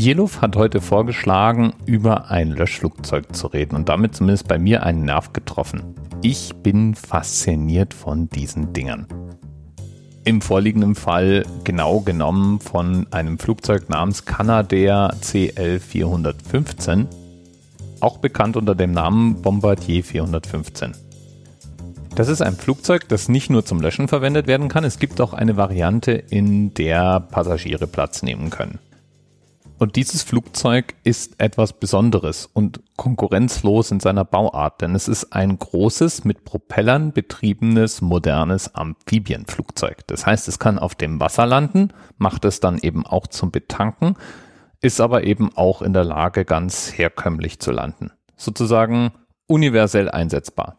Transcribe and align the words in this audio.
Jeluf 0.00 0.40
hat 0.40 0.56
heute 0.56 0.80
vorgeschlagen, 0.80 1.74
über 1.84 2.30
ein 2.30 2.52
Löschflugzeug 2.52 3.36
zu 3.36 3.48
reden 3.48 3.76
und 3.76 3.90
damit 3.90 4.14
zumindest 4.14 4.48
bei 4.48 4.58
mir 4.58 4.82
einen 4.82 5.04
Nerv 5.04 5.34
getroffen. 5.34 5.94
Ich 6.22 6.54
bin 6.62 6.94
fasziniert 6.94 7.92
von 7.92 8.30
diesen 8.30 8.72
Dingern. 8.72 9.06
Im 10.24 10.40
vorliegenden 10.40 10.94
Fall 10.94 11.44
genau 11.64 12.00
genommen 12.00 12.60
von 12.60 13.08
einem 13.10 13.38
Flugzeug 13.38 13.90
namens 13.90 14.24
Canadair 14.24 15.16
CL415, 15.20 17.04
auch 18.00 18.16
bekannt 18.16 18.56
unter 18.56 18.74
dem 18.74 18.92
Namen 18.92 19.42
Bombardier 19.42 20.02
415. 20.02 20.92
Das 22.14 22.28
ist 22.28 22.40
ein 22.40 22.56
Flugzeug, 22.56 23.06
das 23.10 23.28
nicht 23.28 23.50
nur 23.50 23.66
zum 23.66 23.82
Löschen 23.82 24.08
verwendet 24.08 24.46
werden 24.46 24.70
kann, 24.70 24.84
es 24.84 24.98
gibt 24.98 25.20
auch 25.20 25.34
eine 25.34 25.58
Variante, 25.58 26.12
in 26.12 26.72
der 26.72 27.20
Passagiere 27.20 27.86
Platz 27.86 28.22
nehmen 28.22 28.48
können. 28.48 28.78
Und 29.80 29.96
dieses 29.96 30.22
Flugzeug 30.22 30.94
ist 31.04 31.40
etwas 31.40 31.72
Besonderes 31.72 32.44
und 32.44 32.82
konkurrenzlos 32.96 33.90
in 33.90 33.98
seiner 33.98 34.26
Bauart, 34.26 34.82
denn 34.82 34.94
es 34.94 35.08
ist 35.08 35.32
ein 35.32 35.58
großes, 35.58 36.26
mit 36.26 36.44
Propellern 36.44 37.14
betriebenes, 37.14 38.02
modernes 38.02 38.74
Amphibienflugzeug. 38.74 40.06
Das 40.06 40.26
heißt, 40.26 40.48
es 40.48 40.58
kann 40.58 40.78
auf 40.78 40.96
dem 40.96 41.18
Wasser 41.18 41.46
landen, 41.46 41.94
macht 42.18 42.44
es 42.44 42.60
dann 42.60 42.76
eben 42.76 43.06
auch 43.06 43.26
zum 43.26 43.52
Betanken, 43.52 44.16
ist 44.82 45.00
aber 45.00 45.24
eben 45.24 45.56
auch 45.56 45.80
in 45.80 45.94
der 45.94 46.04
Lage, 46.04 46.44
ganz 46.44 46.92
herkömmlich 46.98 47.58
zu 47.58 47.70
landen. 47.70 48.10
Sozusagen 48.36 49.12
universell 49.46 50.10
einsetzbar. 50.10 50.78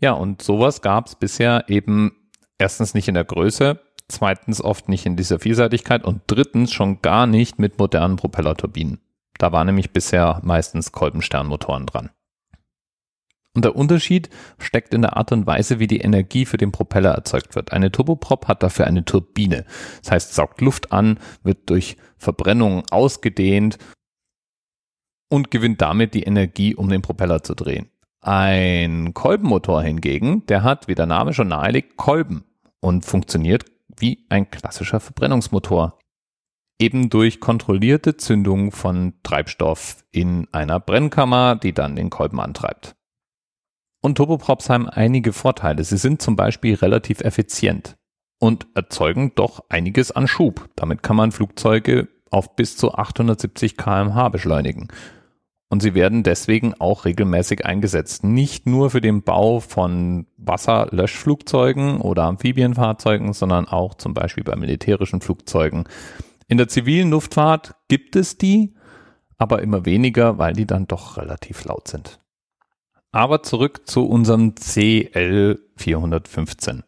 Ja, 0.00 0.12
und 0.12 0.40
sowas 0.40 0.82
gab 0.82 1.08
es 1.08 1.16
bisher 1.16 1.64
eben 1.66 2.12
erstens 2.58 2.94
nicht 2.94 3.08
in 3.08 3.14
der 3.14 3.24
Größe, 3.24 3.80
zweitens 4.08 4.62
oft 4.62 4.88
nicht 4.88 5.06
in 5.06 5.16
dieser 5.16 5.38
Vielseitigkeit 5.38 6.04
und 6.04 6.22
drittens 6.26 6.72
schon 6.72 7.02
gar 7.02 7.26
nicht 7.26 7.58
mit 7.58 7.78
modernen 7.78 8.16
Propellerturbinen. 8.16 9.00
Da 9.38 9.52
waren 9.52 9.66
nämlich 9.66 9.92
bisher 9.92 10.40
meistens 10.42 10.92
Kolbensternmotoren 10.92 11.86
dran. 11.86 12.10
Und 13.54 13.64
der 13.64 13.76
Unterschied 13.76 14.30
steckt 14.58 14.94
in 14.94 15.02
der 15.02 15.16
Art 15.16 15.32
und 15.32 15.46
Weise, 15.46 15.78
wie 15.78 15.86
die 15.86 16.00
Energie 16.00 16.44
für 16.44 16.58
den 16.58 16.70
Propeller 16.70 17.10
erzeugt 17.10 17.54
wird. 17.54 17.72
Eine 17.72 17.90
Turboprop 17.90 18.46
hat 18.46 18.62
dafür 18.62 18.86
eine 18.86 19.04
Turbine. 19.04 19.64
Das 20.02 20.12
heißt, 20.12 20.34
saugt 20.34 20.60
Luft 20.60 20.92
an, 20.92 21.18
wird 21.42 21.68
durch 21.70 21.96
Verbrennung 22.18 22.84
ausgedehnt 22.90 23.78
und 25.28 25.50
gewinnt 25.50 25.80
damit 25.80 26.14
die 26.14 26.22
Energie, 26.22 26.74
um 26.74 26.88
den 26.88 27.02
Propeller 27.02 27.42
zu 27.42 27.54
drehen. 27.54 27.90
Ein 28.20 29.14
Kolbenmotor 29.14 29.82
hingegen, 29.82 30.44
der 30.46 30.62
hat, 30.62 30.88
wie 30.88 30.94
der 30.94 31.06
Name 31.06 31.32
schon 31.32 31.48
nahelegt, 31.48 31.96
Kolben 31.96 32.44
und 32.80 33.04
funktioniert 33.04 33.64
wie 34.00 34.26
ein 34.28 34.50
klassischer 34.50 35.00
Verbrennungsmotor. 35.00 35.98
Eben 36.80 37.10
durch 37.10 37.40
kontrollierte 37.40 38.16
Zündung 38.16 38.70
von 38.70 39.14
Treibstoff 39.22 40.04
in 40.12 40.46
einer 40.52 40.78
Brennkammer, 40.78 41.56
die 41.56 41.72
dann 41.72 41.96
den 41.96 42.08
Kolben 42.08 42.40
antreibt. 42.40 42.94
Und 44.00 44.14
Turboprops 44.16 44.70
haben 44.70 44.88
einige 44.88 45.32
Vorteile. 45.32 45.82
Sie 45.82 45.96
sind 45.96 46.22
zum 46.22 46.36
Beispiel 46.36 46.76
relativ 46.76 47.20
effizient 47.20 47.96
und 48.38 48.68
erzeugen 48.74 49.32
doch 49.34 49.64
einiges 49.68 50.12
an 50.12 50.28
Schub. 50.28 50.68
Damit 50.76 51.02
kann 51.02 51.16
man 51.16 51.32
Flugzeuge 51.32 52.08
auf 52.30 52.54
bis 52.54 52.76
zu 52.76 52.94
870 52.94 53.76
kmh 53.76 54.28
beschleunigen. 54.28 54.88
Und 55.70 55.82
sie 55.82 55.94
werden 55.94 56.22
deswegen 56.22 56.74
auch 56.80 57.04
regelmäßig 57.04 57.66
eingesetzt. 57.66 58.24
Nicht 58.24 58.66
nur 58.66 58.90
für 58.90 59.02
den 59.02 59.22
Bau 59.22 59.60
von 59.60 60.26
Wasserlöschflugzeugen 60.38 62.00
oder 62.00 62.24
Amphibienfahrzeugen, 62.24 63.34
sondern 63.34 63.68
auch 63.68 63.94
zum 63.94 64.14
Beispiel 64.14 64.44
bei 64.44 64.56
militärischen 64.56 65.20
Flugzeugen. 65.20 65.84
In 66.46 66.56
der 66.56 66.68
zivilen 66.68 67.10
Luftfahrt 67.10 67.74
gibt 67.88 68.16
es 68.16 68.38
die, 68.38 68.74
aber 69.36 69.60
immer 69.60 69.84
weniger, 69.84 70.38
weil 70.38 70.54
die 70.54 70.66
dann 70.66 70.86
doch 70.86 71.18
relativ 71.18 71.64
laut 71.64 71.86
sind. 71.86 72.18
Aber 73.12 73.42
zurück 73.42 73.82
zu 73.86 74.06
unserem 74.06 74.54
CL 74.54 75.60
415. 75.76 76.82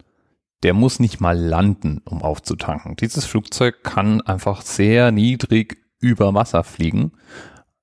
Der 0.63 0.75
muss 0.75 1.01
nicht 1.01 1.21
mal 1.21 1.39
landen, 1.39 2.01
um 2.05 2.23
aufzutanken. 2.23 2.97
Dieses 2.97 3.27
Flugzeug 3.27 3.83
kann 3.83 4.23
einfach 4.23 4.63
sehr 4.63 5.13
niedrig 5.13 5.79
über 6.01 6.33
Wasser 6.33 6.65
fliegen 6.65 7.13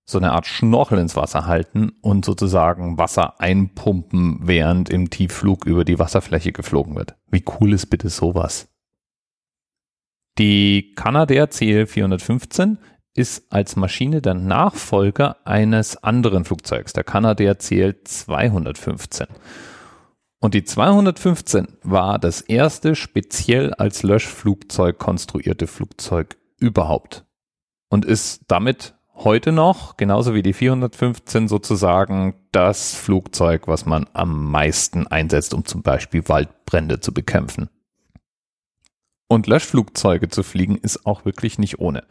so 0.10 0.18
eine 0.18 0.32
Art 0.32 0.48
Schnorchel 0.48 1.00
ins 1.00 1.18
Wasser 1.18 1.46
halten 1.46 1.92
und 2.02 2.24
sozusagen 2.24 2.98
Wasser 2.98 3.40
einpumpen, 3.42 4.40
während 4.42 4.90
im 4.90 5.10
Tiefflug 5.10 5.66
über 5.66 5.84
die 5.84 6.00
Wasserfläche 6.00 6.54
geflogen 6.54 6.96
wird. 6.96 7.16
Wie 7.30 7.44
cool 7.60 7.74
ist 7.74 7.88
bitte 7.88 8.10
sowas? 8.10 8.70
Die 10.38 10.94
Canadair 10.96 11.50
CL415 11.50 12.78
ist 13.16 13.52
als 13.52 13.76
Maschine 13.76 14.22
der 14.22 14.36
Nachfolger 14.36 15.46
eines 15.46 16.02
anderen 16.04 16.46
Flugzeugs, 16.46 16.94
der 16.94 17.04
Canadair 17.04 17.60
CL215. 17.60 19.28
Und 20.40 20.54
die 20.54 20.64
215 20.64 21.80
war 21.82 22.20
das 22.20 22.42
erste 22.42 22.96
speziell 22.96 23.74
als 23.74 24.04
Löschflugzeug 24.04 25.00
konstruierte 25.00 25.66
Flugzeug 25.66 26.38
überhaupt 26.60 27.26
und 27.90 28.06
ist 28.06 28.44
damit 28.48 28.97
heute 29.24 29.52
noch, 29.52 29.98
genauso 29.98 30.34
wie 30.34 30.44
die 30.44 30.54
415 30.54 31.48
sozusagen, 31.48 32.36
das 32.52 32.96
Flugzeug, 32.96 33.68
was 33.68 33.86
man 33.86 34.08
am 34.14 34.52
meisten 34.52 35.08
einsetzt, 35.08 35.54
um 35.54 35.66
zum 35.66 35.82
Beispiel 35.82 36.28
Waldbrände 36.28 37.00
zu 37.00 37.14
bekämpfen. 37.14 37.70
Und 39.28 39.48
Löschflugzeuge 39.48 40.30
zu 40.30 40.44
fliegen 40.44 40.78
ist 40.78 41.06
auch 41.06 41.26
wirklich 41.26 41.60
nicht 41.60 41.80
ohne. 41.80 42.06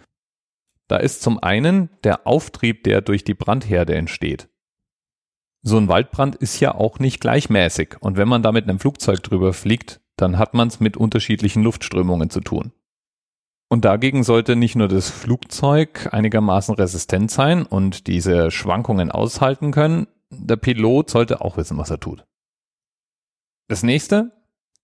Da 0.89 0.99
ist 0.99 1.23
zum 1.23 1.43
einen 1.43 1.91
der 2.05 2.27
Auftrieb, 2.27 2.85
der 2.85 3.01
durch 3.01 3.25
die 3.25 3.35
Brandherde 3.35 3.95
entsteht. 3.95 4.49
So 5.63 5.79
ein 5.79 5.89
Waldbrand 5.89 6.37
ist 6.37 6.61
ja 6.61 6.75
auch 6.75 7.01
nicht 7.01 7.21
gleichmäßig 7.21 7.97
und 8.01 8.17
wenn 8.17 8.29
man 8.29 8.43
da 8.43 8.53
mit 8.53 8.69
einem 8.69 8.79
Flugzeug 8.79 9.23
drüber 9.23 9.53
fliegt, 9.53 10.01
dann 10.17 10.39
hat 10.39 10.55
man 10.55 10.69
es 10.69 10.79
mit 10.79 10.97
unterschiedlichen 10.97 11.63
Luftströmungen 11.63 12.31
zu 12.31 12.41
tun. 12.41 12.73
Und 13.69 13.85
dagegen 13.85 14.23
sollte 14.23 14.55
nicht 14.55 14.77
nur 14.77 14.89
das 14.89 15.11
Flugzeug 15.11 16.09
einigermaßen 16.13 16.75
resistent 16.75 17.31
sein 17.31 17.67
und 17.67 18.07
diese 18.07 18.51
Schwankungen 18.51 19.11
aushalten 19.11 19.73
können, 19.73 20.07
der 20.31 20.57
Pilot 20.57 21.11
sollte 21.11 21.41
auch 21.41 21.57
wissen, 21.57 21.77
was 21.79 21.91
er 21.91 21.99
tut. 21.99 22.25
Das 23.69 23.83
nächste, 23.83 24.33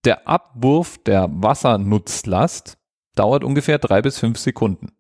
der 0.04 0.26
Abwurf 0.26 0.98
der 0.98 1.28
Wassernutzlast 1.30 2.76
dauert 3.14 3.44
ungefähr 3.44 3.78
drei 3.78 4.02
bis 4.02 4.18
fünf 4.18 4.38
Sekunden. 4.38 4.92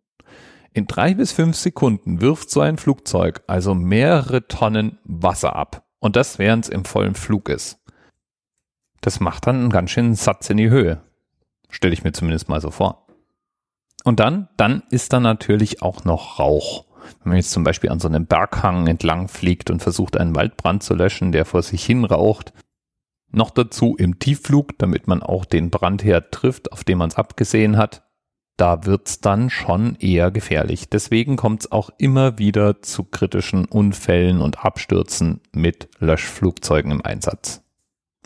In 0.72 0.86
drei 0.86 1.14
bis 1.14 1.32
fünf 1.32 1.56
Sekunden 1.56 2.20
wirft 2.20 2.50
so 2.50 2.60
ein 2.60 2.78
Flugzeug 2.78 3.42
also 3.46 3.74
mehrere 3.74 4.46
Tonnen 4.46 4.98
Wasser 5.04 5.56
ab. 5.56 5.84
Und 5.98 6.16
das 6.16 6.38
während 6.38 6.64
es 6.64 6.70
im 6.70 6.84
vollen 6.84 7.14
Flug 7.14 7.48
ist. 7.48 7.78
Das 9.00 9.20
macht 9.20 9.46
dann 9.46 9.56
einen 9.56 9.70
ganz 9.70 9.90
schönen 9.90 10.14
Satz 10.14 10.48
in 10.50 10.56
die 10.56 10.70
Höhe. 10.70 11.02
Stelle 11.68 11.92
ich 11.92 12.04
mir 12.04 12.12
zumindest 12.12 12.48
mal 12.48 12.60
so 12.60 12.70
vor. 12.70 13.01
Und 14.04 14.20
dann, 14.20 14.48
dann 14.56 14.82
ist 14.90 15.12
da 15.12 15.20
natürlich 15.20 15.82
auch 15.82 16.04
noch 16.04 16.38
Rauch. 16.38 16.84
Wenn 17.22 17.30
man 17.30 17.36
jetzt 17.36 17.52
zum 17.52 17.64
Beispiel 17.64 17.90
an 17.90 18.00
so 18.00 18.08
einem 18.08 18.26
Berghang 18.26 18.86
entlang 18.86 19.28
fliegt 19.28 19.70
und 19.70 19.82
versucht, 19.82 20.16
einen 20.16 20.34
Waldbrand 20.34 20.82
zu 20.82 20.94
löschen, 20.94 21.32
der 21.32 21.44
vor 21.44 21.62
sich 21.62 21.84
hin 21.84 22.04
raucht, 22.04 22.52
noch 23.30 23.50
dazu 23.50 23.96
im 23.96 24.18
Tiefflug, 24.18 24.78
damit 24.78 25.08
man 25.08 25.22
auch 25.22 25.44
den 25.44 25.70
Brandherd 25.70 26.32
trifft, 26.32 26.72
auf 26.72 26.84
den 26.84 26.98
man 26.98 27.08
es 27.08 27.16
abgesehen 27.16 27.76
hat, 27.76 28.02
da 28.56 28.84
wird's 28.84 29.20
dann 29.20 29.50
schon 29.50 29.96
eher 29.96 30.30
gefährlich. 30.30 30.88
Deswegen 30.88 31.36
kommt 31.36 31.62
es 31.62 31.72
auch 31.72 31.90
immer 31.98 32.38
wieder 32.38 32.82
zu 32.82 33.04
kritischen 33.04 33.64
Unfällen 33.64 34.40
und 34.40 34.64
Abstürzen 34.64 35.40
mit 35.52 35.88
Löschflugzeugen 35.98 36.92
im 36.92 37.04
Einsatz. 37.04 37.62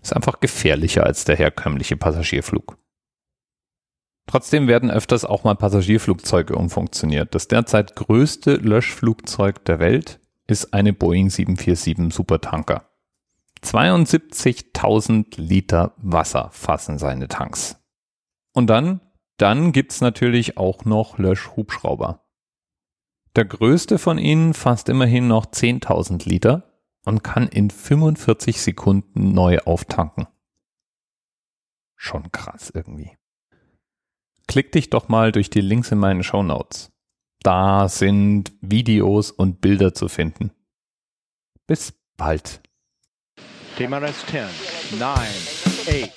Ist 0.02 0.14
einfach 0.14 0.40
gefährlicher 0.40 1.04
als 1.04 1.24
der 1.24 1.36
herkömmliche 1.36 1.96
Passagierflug. 1.96 2.76
Trotzdem 4.26 4.66
werden 4.66 4.90
öfters 4.90 5.24
auch 5.24 5.44
mal 5.44 5.54
Passagierflugzeuge 5.54 6.56
umfunktioniert. 6.56 7.34
Das 7.34 7.46
derzeit 7.46 7.94
größte 7.94 8.54
Löschflugzeug 8.56 9.64
der 9.64 9.78
Welt 9.78 10.20
ist 10.48 10.74
eine 10.74 10.92
Boeing 10.92 11.30
747 11.30 12.12
Supertanker. 12.12 12.90
72.000 13.62 15.40
Liter 15.40 15.94
Wasser 15.96 16.50
fassen 16.52 16.98
seine 16.98 17.28
Tanks. 17.28 17.76
Und 18.52 18.68
dann, 18.68 19.00
dann 19.38 19.72
gibt's 19.72 20.00
natürlich 20.00 20.56
auch 20.56 20.84
noch 20.84 21.18
Löschhubschrauber. 21.18 22.24
Der 23.36 23.44
größte 23.44 23.98
von 23.98 24.18
ihnen 24.18 24.54
fasst 24.54 24.88
immerhin 24.88 25.28
noch 25.28 25.46
10.000 25.46 26.28
Liter 26.28 26.72
und 27.04 27.22
kann 27.22 27.46
in 27.48 27.70
45 27.70 28.60
Sekunden 28.60 29.32
neu 29.32 29.58
auftanken. 29.60 30.26
Schon 31.96 32.32
krass 32.32 32.70
irgendwie 32.74 33.16
klick 34.46 34.72
dich 34.72 34.90
doch 34.90 35.08
mal 35.08 35.32
durch 35.32 35.50
die 35.50 35.60
Links 35.60 35.92
in 35.92 35.98
meinen 35.98 36.22
Show 36.22 36.42
Notes. 36.42 36.92
Da 37.42 37.88
sind 37.88 38.52
Videos 38.60 39.30
und 39.30 39.60
Bilder 39.60 39.94
zu 39.94 40.08
finden. 40.08 40.50
Bis 41.66 41.92
bald. 42.16 42.60
TMRS 43.76 44.26
10, 44.26 44.98
9, 44.98 45.18
8. 46.04 46.12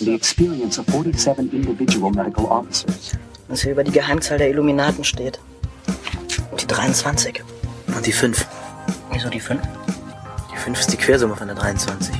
The 0.00 0.14
experience 0.14 0.78
of 0.78 0.86
47 0.86 1.52
individual 1.52 2.10
medical 2.12 2.44
officers. 2.46 3.16
Was 3.48 3.62
hier 3.62 3.72
über 3.72 3.84
die 3.84 3.92
Geheimzahl 3.92 4.38
der 4.38 4.50
Illuminaten 4.50 5.04
steht. 5.04 5.40
23. 6.68 7.42
Und 7.96 8.06
die 8.06 8.12
5. 8.12 8.46
Wieso 9.10 9.28
die 9.30 9.40
5? 9.40 9.60
Die 10.52 10.56
5 10.56 10.80
ist 10.80 10.92
die 10.92 10.96
Quersumme 10.96 11.34
von 11.34 11.48
der 11.48 11.56
23. 11.56 12.14